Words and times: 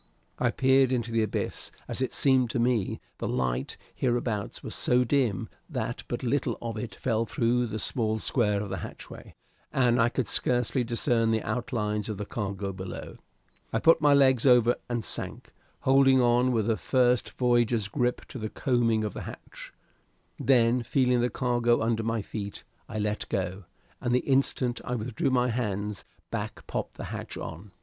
I 0.39 0.49
peered 0.49 0.91
into 0.91 1.11
the 1.11 1.21
abyss, 1.21 1.71
as 1.87 2.01
it 2.01 2.11
seemed 2.11 2.49
to 2.49 2.57
me; 2.59 2.99
the 3.19 3.27
light 3.27 3.77
hereabouts 3.93 4.63
was 4.63 4.73
so 4.73 5.03
dim 5.03 5.47
that 5.69 6.01
but 6.07 6.23
little 6.23 6.57
of 6.59 6.75
it 6.77 6.95
fell 6.95 7.27
through 7.27 7.67
the 7.67 7.77
small 7.77 8.17
square 8.17 8.61
of 8.63 8.71
hatchway, 8.71 9.35
and 9.71 10.01
I 10.01 10.09
could 10.09 10.27
scarcely 10.27 10.83
discern 10.83 11.29
the 11.29 11.43
outlines 11.43 12.09
of 12.09 12.17
the 12.17 12.25
cargo 12.25 12.73
below. 12.73 13.17
I 13.71 13.77
put 13.77 14.01
my 14.01 14.15
legs 14.15 14.43
over 14.47 14.75
and 14.89 15.05
sank, 15.05 15.53
holding 15.81 16.19
on 16.19 16.51
with 16.51 16.67
a 16.67 16.77
first 16.77 17.37
voyager's 17.37 17.87
grip 17.87 18.25
to 18.29 18.39
the 18.39 18.49
coaming 18.49 19.03
of 19.03 19.13
the 19.13 19.21
hatch; 19.29 19.71
then, 20.39 20.81
feeling 20.81 21.21
the 21.21 21.29
cargo 21.29 21.79
under 21.79 22.01
my 22.01 22.23
feet, 22.23 22.63
I 22.89 22.97
let 22.97 23.29
go, 23.29 23.65
and 24.01 24.15
the 24.15 24.21
instant 24.21 24.81
I 24.83 24.95
withdrew 24.95 25.29
my 25.29 25.49
hands, 25.49 26.03
Back 26.31 26.65
popped 26.65 26.97
the 26.97 27.03
hatch 27.13 27.37
on. 27.37 27.69